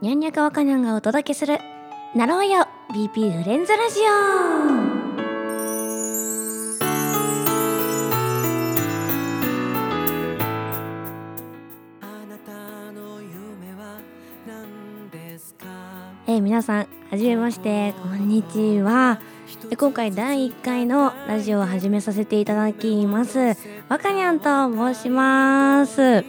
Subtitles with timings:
[0.00, 1.58] にゃんにゃかわかにゃんがお届けする
[2.14, 5.00] なろうよ BP フレンズラジオ。
[16.26, 19.20] えー、皆さんはじめましてこんにちは。
[19.76, 23.54] 今回第1回のラジオを始めさせていただきます
[23.90, 26.00] わかにゃんと申します。
[26.00, 26.24] え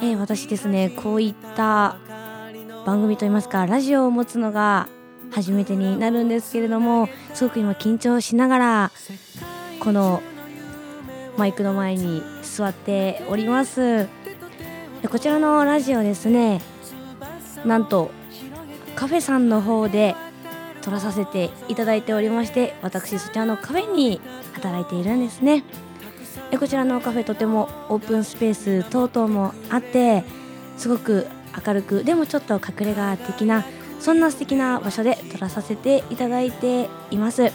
[0.00, 1.96] ー、私ですねこういった
[2.84, 4.88] 番組といいますかラジオを持つのが
[5.30, 8.92] 初めてになるんですけれどもすごく今緊張しながら
[9.80, 10.22] この
[11.36, 14.08] マイクの前に座っております。
[15.10, 16.60] こちらのラジオですね
[17.64, 18.12] なんと
[18.94, 20.14] カフェさんの方で
[20.80, 24.20] 撮らさせていただいておりまして私そちらのカフェに
[24.52, 25.64] 働いているんですね。
[26.58, 30.22] こちらのカフェとてもオープンスペース等々もあって
[30.76, 31.26] すごく
[31.66, 33.64] 明るくでもちょっと隠れ家的な
[34.00, 37.52] そんな素敵な場所で撮らさせていただいています、え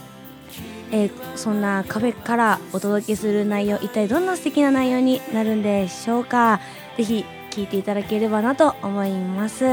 [0.91, 6.61] ー、そんなカフェからお届けする内容一体どんな素敵な内容になるんでしょうか？
[6.97, 9.65] ぜひ聞いていただければなと思います。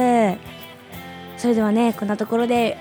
[1.37, 2.79] それではねこんなところで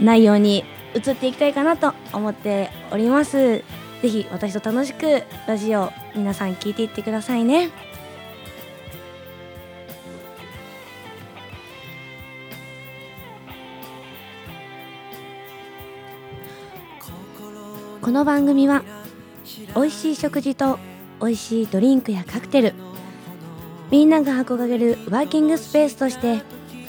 [0.00, 3.64] 内容に移っていきたいかなと思っております。
[4.00, 7.70] ぜひ私と楽しくラジオ皆さん聞いていってくださいね。
[18.08, 18.84] この番組は
[19.76, 20.78] 美味しい食事と
[21.20, 22.74] 美味しいドリンクやカクテル
[23.90, 26.40] みんなが憧れるワーキングスペースとして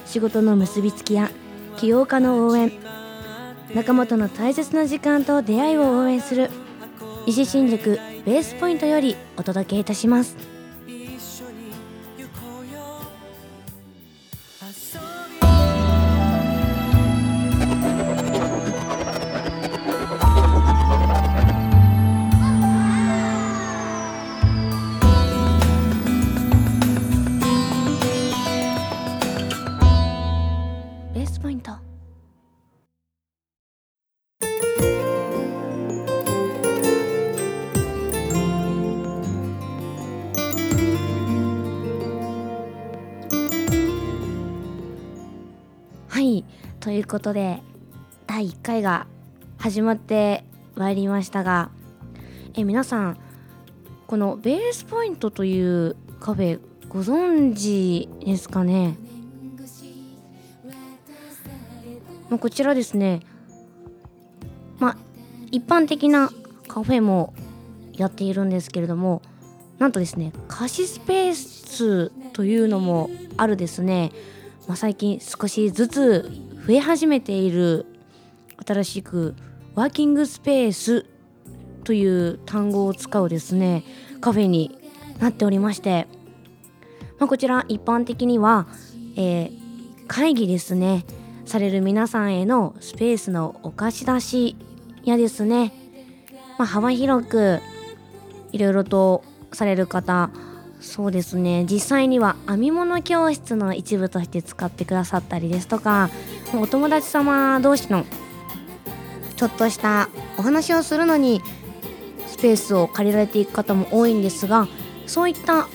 [0.06, 1.30] 仕事の結びつきや
[1.76, 2.72] 起業家の応援
[3.76, 6.50] 仲間との大切な時間と出会いを応援する
[7.26, 10.59] 石新宿ベースポイントよりお届けいたします。
[46.90, 47.62] ということで
[48.26, 49.06] 第1回が
[49.60, 51.70] 始まってまいりましたが
[52.56, 53.20] え皆さん
[54.08, 58.98] このベースポイントというカフェご存知ですかね？
[62.28, 63.20] まこちらですね。
[64.80, 64.98] まあ
[65.52, 66.32] 一般的な
[66.68, 67.36] カフェも
[67.94, 69.22] やっているんですけれども
[69.78, 74.12] なんとですね貸しスペースというのもあるですね、
[74.68, 77.88] まあ、最近少しずつ増え始めている
[78.64, 79.34] 新しく
[79.74, 81.08] ワーキングスペース
[81.84, 83.84] という単語を使うですね
[84.22, 84.78] カフェに
[85.18, 86.06] なっておりまして、
[87.18, 88.68] まあ、こちら一般的には、
[89.16, 89.52] えー、
[90.06, 91.06] 会議ですね
[91.44, 94.56] される皆さんへのスペースのお貸し出し
[95.06, 95.74] やですね、
[96.60, 97.62] まあ、幅広く
[98.52, 100.30] いろいろとされる方
[100.82, 106.12] そうですね実際には編み物教室の一部として使ってくださったりですとか
[106.54, 108.06] お友達様同士の
[109.36, 111.42] ちょっとしたお話をするのに
[112.28, 114.68] スペースを借りられていく方も多いんですが
[115.06, 115.68] そういった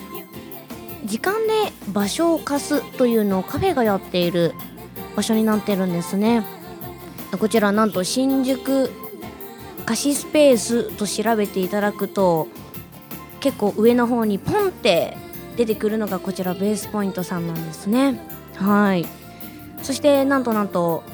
[1.05, 1.53] 時間で
[1.93, 4.55] 場所を貸すというのをカフェがやっている
[5.17, 6.47] 場所になってるんですね。
[7.39, 8.91] こちらなんと新宿
[9.85, 12.49] 貸しスペースと調べていただくと
[13.41, 15.17] 結構上の方にポンって
[15.57, 18.21] 出てくるのがこちらベースポイントさんなんですね。
[18.57, 19.07] はい。
[19.85, 21.05] そしてなんとなんと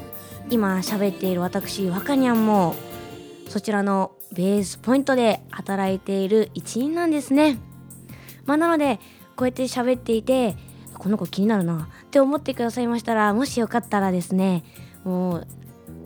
[0.49, 2.73] 今喋っている私若にゃんも
[3.49, 7.57] そちらのベースポイントで働いている一員なんですね。
[8.45, 9.01] まあなので
[9.35, 10.55] こうやって喋っていて
[10.97, 14.63] この子気になるなって思ってくださいましたらもしよかったらですね
[15.03, 15.47] もう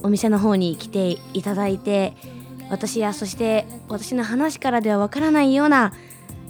[0.02, 2.14] お店の方に来ていただいて
[2.72, 5.94] 私やそして私の話からではわからないような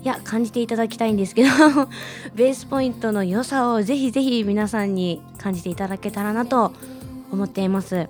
[0.05, 1.49] いや感じていただきたいんですけど
[2.35, 6.73] ベースポイントの良さをぜひぜひ皆さんに感じていただけたらなと
[7.31, 8.07] 思っています。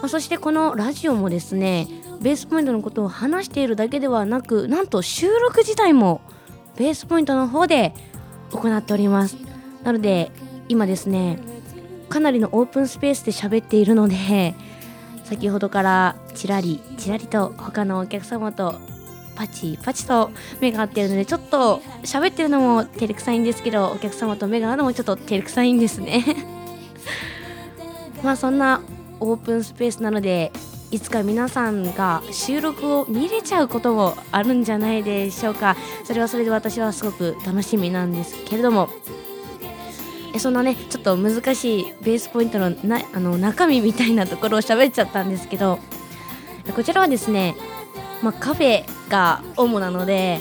[0.00, 1.88] まそしてこのラジオもですね
[2.20, 6.20] ベースポイントのことを話しているだけではなくなんと収録自体も
[6.76, 7.92] ベースポイントの方で
[8.52, 9.36] 行っております。
[9.82, 10.30] なので
[10.68, 11.40] 今ですね
[12.08, 14.54] かなりのオープンスペースで喋っているので
[15.24, 18.76] 先ほどからちらりちらりと他のお客様と
[19.42, 20.30] パチパチと
[20.60, 26.24] 目が合ってるのでちょっと喋ってるのも照れくさいんですけどお客様と目が合うのもちょっと照れくさいんですね。
[28.22, 28.82] まあそんな
[29.18, 30.52] オープンスペースなので
[30.92, 35.76] いつか皆さんが収録を見れちゃうこともあるんじゃないでしょうか。
[36.04, 38.90] それはそれで私はすごく楽しみなんですけれども。
[40.38, 45.78] そんなねちょっと難しいベースポイントのなあの中身みたいなところを喋っちゃったんですけど
[46.74, 47.54] こちらはですね、
[48.22, 50.40] まあ、カフェが主なので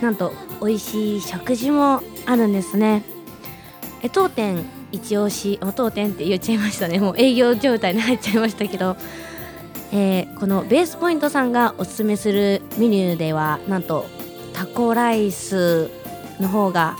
[0.00, 3.02] なんと美味しい食事もあるんですね。
[4.02, 7.00] え当店一押し、当店って言っちゃいましたね。
[7.00, 8.96] もう営業状態に入っちゃいましたけど
[9.96, 14.06] えー、このベースポイントさんがおすすめするメニューではなんと
[14.52, 15.88] タコライス
[16.40, 16.96] の方が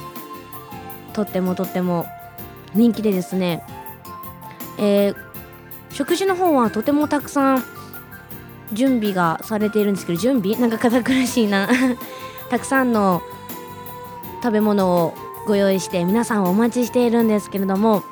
[1.13, 2.07] とってもとっても
[2.73, 3.65] 人気でですね、
[4.79, 5.17] えー、
[5.91, 7.65] 食事の方はとてもたくさん
[8.73, 10.59] 準備がされているんですけど準備？
[10.59, 11.69] なんか堅苦しいな。
[12.51, 13.23] たくさんの
[14.43, 15.15] 食べ物を
[15.47, 18.03] ご用意して皆さんお待ちしているんですけれども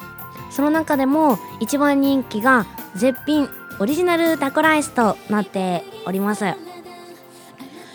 [0.51, 6.45] その中でも一番人気が絶品オリジナルタコライスとなっております。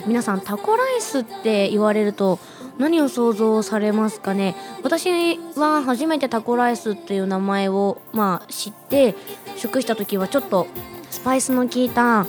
[0.05, 2.39] 皆さんタコライスって言われると
[2.77, 4.55] 何を想像されますかね？
[4.83, 9.15] 私は初めてタコライスっていう名前をまあ知って
[9.55, 10.67] 食した時はちょっと
[11.09, 12.27] スパイスの効いた、ま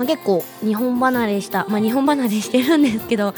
[0.00, 3.34] あ、結構日本離れしたまあ日本離れしてるんですけど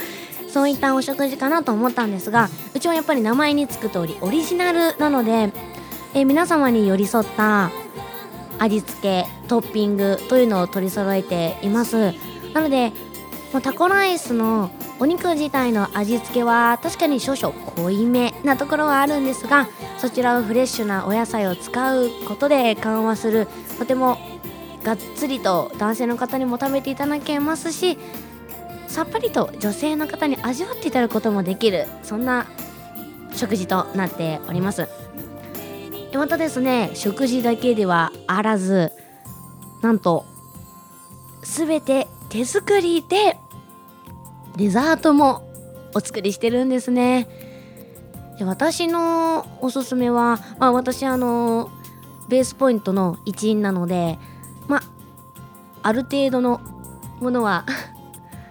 [0.49, 5.53] そういったお食事かなと思ったんですがうちはやっぱり名前につく通りオリジナルなので
[6.13, 7.71] え皆様に寄り添った
[8.59, 12.13] 味付けトッピングというのを取り揃えています。
[12.53, 12.91] なので、
[13.53, 14.69] まあ、タコライスの
[15.01, 19.67] お肉自体の味付けは確かに少々濃いめなところはあるんですが
[19.97, 23.47] そちらをフレッシュなお野菜を使うことで緩和する
[23.79, 24.19] とても
[24.83, 27.97] がっつりと男性の方にも食べていただけますし
[28.87, 31.87] さっぱりと女性の方に味わっていただくこともできる。
[32.03, 32.45] そんな
[33.33, 34.87] 食事となっております。
[36.13, 38.91] またですね食事だけではあらず
[39.81, 40.25] なんと
[41.41, 43.37] 全て手作りで
[44.57, 45.43] デザートも
[45.93, 47.27] お作りしてるんですね。
[48.37, 51.69] で私のおすすめは、まあ、私あの
[52.29, 54.17] ベースポイントの一員なので
[54.67, 54.81] まあ
[55.83, 56.61] ある程度の
[57.19, 57.65] ものは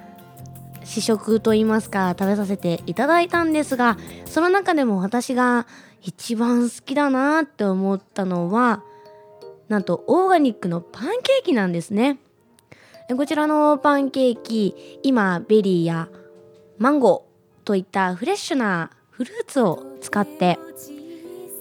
[0.85, 5.67] 試食といいますか食べさせていただいたんですがその中でも私が
[6.03, 8.83] 一番好きだなって思ったのは
[9.69, 12.19] なんとオーガニックのパンケーキなんですね。
[13.17, 16.09] こちらのパンケーキ今ベリーや
[16.79, 20.59] マンゴーといったフレッシュなフルーツを使って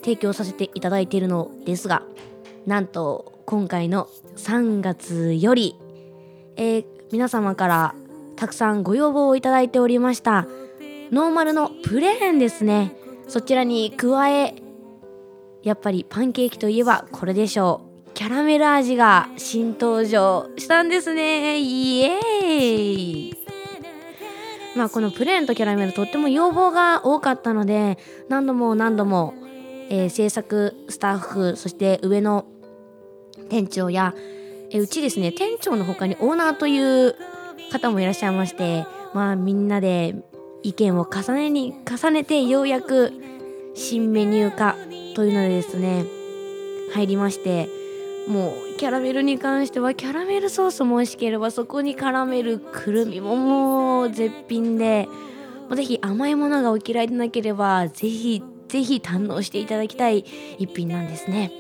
[0.04, 2.04] 提供させていただいているのですが
[2.68, 4.08] なんと今回の
[4.38, 5.76] 3月より、
[6.56, 7.96] えー、皆様から
[8.36, 10.48] たくさんご要望をいただいておりました
[11.12, 12.96] ノーマルのプレーンですね。
[13.28, 14.54] そちらに加え
[15.64, 17.89] やっぱりパンケーキといえばこれでしょう。
[18.20, 21.58] キャラメル味が新登場したんですね。
[21.58, 22.92] イエー
[23.30, 23.38] イ。
[24.76, 29.36] まあこのプレーンとキャラメルとっても要望が多かったので何度も何度も、
[29.90, 32.46] えー、制作スタッフそして上の
[33.48, 34.14] 店長や、
[34.70, 36.78] えー、うちですね店長の他にオーナーとい
[37.08, 37.16] う
[37.72, 40.14] 方もいらっしゃいましてまあみんなで
[40.62, 43.14] 意見を重ねに重ねてようやく
[43.76, 44.76] 新メニュー化
[45.16, 46.04] というのでですね
[46.94, 47.79] 入りまして
[48.30, 55.10] もうキャラメルに関してはキャラメルソースも美味しければそこに絡めるくるみももう絶品で
[55.76, 60.20] ぜひ甘いものがお嫌いでなければぜひぜひ堪能していただきたい
[60.60, 61.52] 一品なんですね、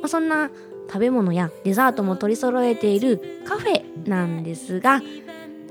[0.00, 0.50] まあ、そんな
[0.88, 5.00] 食べ物やデザートも取り揃えているカフェなんですが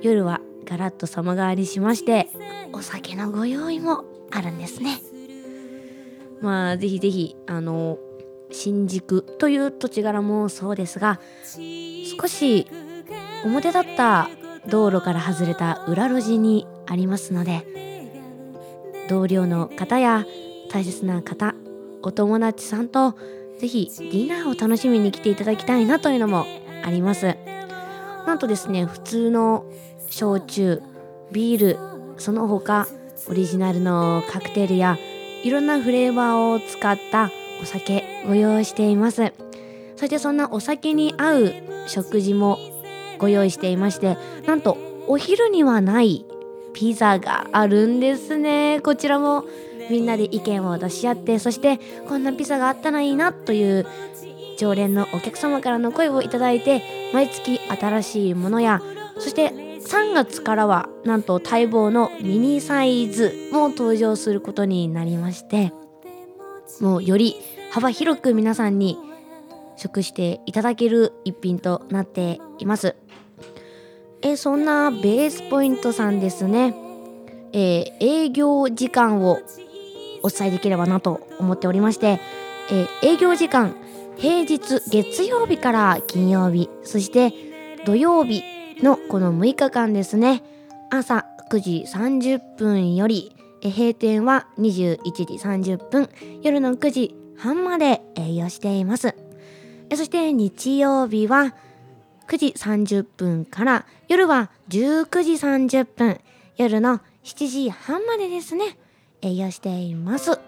[0.01, 2.29] 夜はガラッと様変わりしまして
[2.71, 5.01] お酒のご用意もあるんですね。
[6.39, 7.99] まあぜひぜひあの
[8.51, 11.19] 新宿という土地柄もそうですが
[11.53, 12.67] 少し
[13.43, 14.29] 表だった
[14.67, 17.65] 道路から外れた裏路地にありますので
[19.09, 20.25] 同僚の方や
[20.71, 21.55] 大切な方
[22.03, 23.15] お友達さんと
[23.59, 26.45] ぜひディナーを楽しみに来ていただきたいなというのも
[26.83, 27.37] あります。
[28.25, 29.65] なんとですね普通の
[30.09, 30.81] 焼酎
[31.31, 31.77] ビール
[32.17, 32.87] その他
[33.27, 34.97] オリジナルのカクテルや
[35.43, 37.31] いろんなフレーバーを使った
[37.61, 39.33] お酒ご用意しています。
[39.95, 41.53] そしてそんなお酒に合う
[41.87, 42.57] 食事も
[43.19, 44.77] ご用意していましてなんと
[45.07, 46.25] お昼にはない
[46.73, 48.81] ピザがあるんですね。
[48.81, 49.45] こちらも
[49.89, 53.85] みんなで意見を出し合ってそしてこんなピザがあったらいいなという
[54.57, 56.81] 常連のお客様からの声をいただいて
[57.13, 58.81] 毎月新しいものや
[59.19, 59.49] そして
[59.81, 65.73] 3月からはなんと待望のミニサイズも登場することになりまして
[66.79, 67.35] もうより
[67.71, 68.97] 幅広く皆さんに
[69.75, 72.95] 食していただける一品となっています。
[74.21, 76.75] えそんなベースポイントさんですね、
[77.53, 79.39] えー、営業時間を
[80.21, 82.19] お伝えできればなと思っておりまして、
[82.69, 83.75] えー、営業時間
[84.17, 87.33] 平日月曜日から金曜日そして
[87.85, 88.43] 土曜日
[88.83, 90.43] のこの6日間ですね。
[90.91, 93.35] 朝9時30分より
[93.69, 96.09] 閉店は21時30分
[96.41, 99.15] 夜の9時半まで営業しています
[99.93, 101.55] そして日曜日は
[102.27, 106.21] 9時30分から夜は19時30分
[106.57, 108.77] 夜の7時半までですね
[109.21, 110.39] 営業しています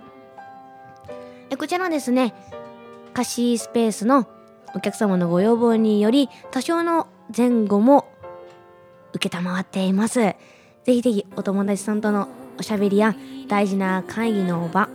[1.57, 2.33] こちらですね
[3.13, 4.27] 貸しスペースの
[4.75, 8.11] お客様のご要望により多少の前後も
[9.21, 10.19] 承っています。
[10.19, 10.35] ぜ
[10.85, 13.15] ひぜひお友達さんとのおしゃべりや
[13.47, 14.89] 大事な会議の場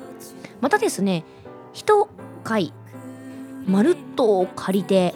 [0.60, 1.24] またですね
[1.72, 2.08] 一
[2.44, 2.72] 回
[3.66, 5.14] まるっと借りて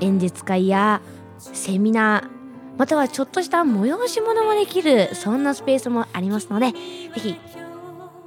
[0.00, 1.00] 演説会や
[1.38, 6.76] セミナーまたはちょっとした催し物もできるそんなスペースもありますのでぜ
[7.16, 7.36] ひ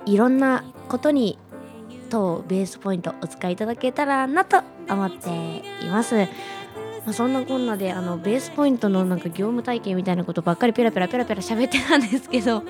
[0.06, 1.38] いろんなことに
[2.10, 5.30] 当ベースポイントお使いいただけたらなと思って
[5.84, 6.28] います。
[7.06, 12.64] まあ、そんなこんなであのベースポイントのなんか業務体験みたいなことばっかりペラペラペラペラ喋ってたんですけど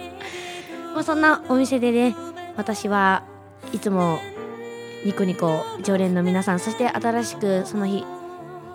[0.93, 2.15] まあそんなお店でね
[2.55, 3.23] 私は
[3.73, 4.19] いつも
[5.05, 8.05] ニコニコ常連の皆さんそして新しくその日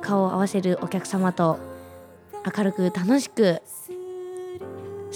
[0.03, 1.59] 顔を合わせるお客様と
[2.57, 3.63] 明るく楽しく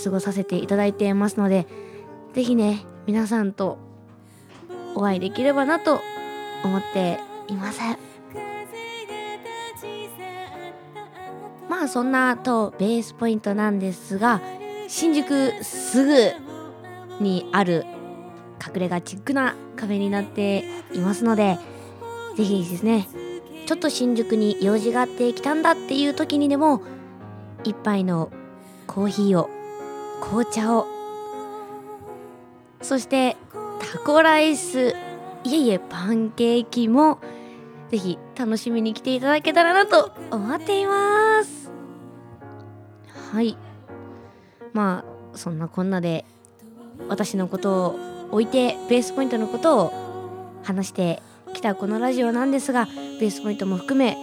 [0.02, 1.66] 過ごさせていただいていますので
[2.34, 3.78] 是非ね皆さんと
[4.94, 6.00] お会いできればなと
[6.64, 7.18] 思って
[7.48, 8.09] います。
[11.80, 14.42] まあそんなとベースポイントなんですが
[14.86, 16.32] 新宿すぐ
[17.24, 17.86] にある
[18.62, 21.58] 隠れ家チックなカフェになっていますので
[22.36, 23.08] 是非ですね
[23.64, 26.82] ちょっと新宿に用事があって来たんだっていう時にでも
[27.64, 28.30] 一杯の
[28.86, 29.48] コーヒーを
[30.20, 30.86] 紅茶を
[32.82, 33.38] そして
[33.90, 34.94] タコライス
[35.44, 37.20] いえいえパンケーキも
[37.90, 41.29] ぜひ楽しみに来ていただけたらなと思っています。
[43.32, 43.56] はい。
[44.72, 46.24] まあそんなこんなで
[47.08, 47.98] 私のことを
[48.30, 49.92] 置いてベースポイントのことを
[50.62, 51.22] 話して
[51.54, 52.86] きたこのラジオなんですが
[53.20, 54.16] ベースポイントも含め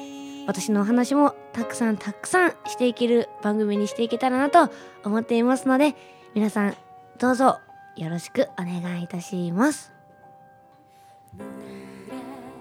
[0.47, 4.71] 私のお話もたくさんたくさんしていける番組にしていけたらなと
[5.03, 5.95] 思っていますので
[6.33, 6.75] 皆さん
[7.19, 7.59] どうぞ
[7.97, 9.91] よろしくお願いいたします。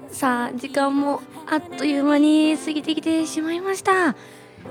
[0.08, 4.16] さあ時間もあっという間に過ぎてきてしまいました。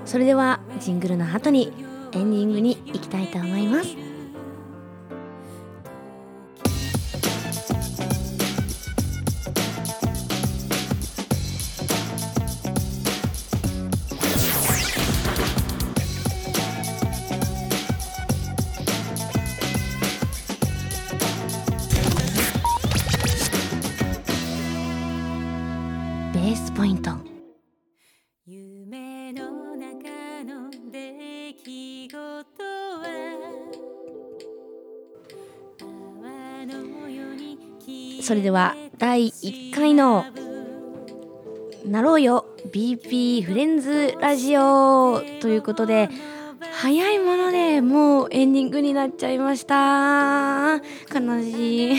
[0.04, 1.72] それではジングルの後に
[2.12, 4.15] エンディングに行きたいと思います。
[38.26, 40.26] それでは第1回の
[41.86, 46.10] 「なろうよ BP フレンズラジオ」ということで
[46.74, 50.82] 早いものでもうエンディングになっちゃいました。
[51.14, 51.96] 悲しい。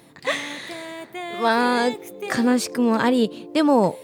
[1.42, 3.98] まあ悲しくもありでも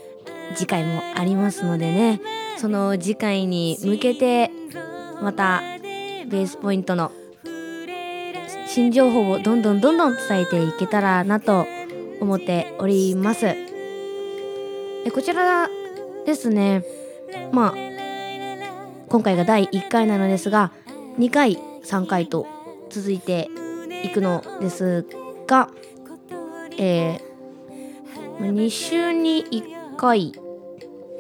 [0.57, 2.21] 次回もありますのでね。
[2.59, 4.51] その次回に向けて
[5.23, 5.63] また
[6.29, 7.13] ベースポイントの
[8.79, 11.67] 新情報をどんどんどんどん伝えていけたらなと
[12.21, 13.41] 思っております。
[13.43, 15.69] でこちら
[16.25, 16.85] ですね。
[17.51, 17.75] まあ
[19.09, 20.71] 今回が第1回なのですが
[21.19, 22.47] 2回3回と
[22.89, 23.51] 続いて
[24.05, 25.05] いくのです
[25.49, 25.71] が
[26.79, 30.35] えー、2週に1回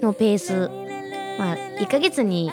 [0.00, 0.68] のペース
[1.40, 2.52] まあ1ヶ月に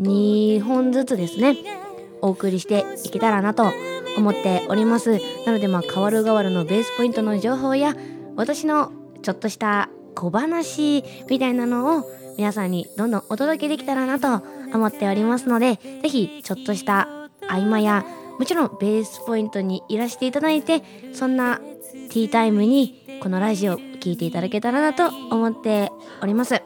[0.00, 1.79] 2本ずつですね。
[2.22, 3.72] お送りしていけたらなと
[4.16, 7.94] 思っておりますなのでまあ変わる変わるのベースポイントの情報や
[8.36, 12.04] 私のちょっとした小話みたいなのを
[12.36, 15.48] 皆さんにどんどんお届けできたらなと思っております。
[15.48, 17.08] ので是非ちょっとした
[17.48, 18.04] 合間や
[18.38, 26.62] もちろんベースポイントにいらしていただいてそんなティータイムにこのラジオ聴いていただけたらなと思っております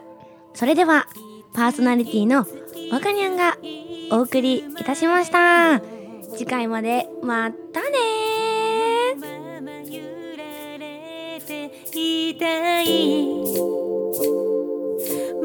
[0.53, 1.07] それでは
[1.53, 2.45] パーソナリティの
[2.91, 3.54] 若にゃんが
[4.11, 5.81] お送りいたしました。
[6.37, 7.87] 次回までまたね
[11.93, 13.27] いたい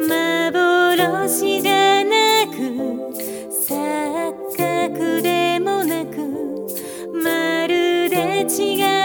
[0.09, 2.57] 幻じゃなく
[3.69, 6.17] 錯覚でもなく
[7.23, 9.00] まるで違う